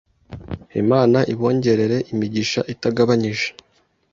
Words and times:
Imana 0.81 1.19
ibongerere 1.33 1.97
Imigisha 2.11 2.59
itagabanyije 2.73 3.47